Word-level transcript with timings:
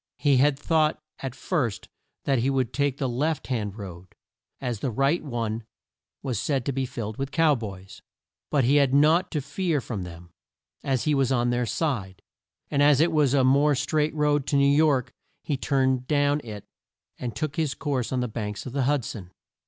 He 0.17 0.37
had 0.37 0.57
thought 0.57 0.99
at 1.19 1.35
first 1.35 1.87
that 2.25 2.39
he 2.39 2.49
would 2.49 2.73
take 2.73 2.97
the 2.97 3.07
left 3.07 3.45
hand 3.45 3.77
road, 3.77 4.15
as 4.59 4.79
the 4.79 4.89
right 4.89 5.23
one 5.23 5.63
was 6.23 6.39
said 6.39 6.65
to 6.65 6.71
be 6.71 6.87
filled 6.87 7.17
with 7.17 7.29
Cow 7.29 7.53
Boys. 7.53 8.01
But 8.49 8.63
he 8.63 8.77
had 8.77 8.95
naught 8.95 9.29
to 9.29 9.41
fear 9.41 9.79
from 9.79 10.01
them, 10.01 10.31
as 10.83 11.03
he 11.03 11.13
was 11.13 11.31
on 11.31 11.51
their 11.51 11.67
side; 11.67 12.23
and 12.71 12.81
as 12.81 12.99
it 12.99 13.11
was 13.11 13.35
a 13.35 13.43
more 13.43 13.75
straight 13.75 14.15
road 14.15 14.47
to 14.47 14.55
New 14.55 14.75
York, 14.75 15.13
he 15.43 15.55
turned 15.55 16.07
down 16.07 16.41
it 16.43 16.65
and 17.19 17.35
took 17.35 17.57
his 17.57 17.75
course 17.75 18.11
on 18.11 18.21
the 18.21 18.27
banks 18.27 18.65
of 18.65 18.73
the 18.73 18.85
Hud 18.85 19.05
son. 19.05 19.29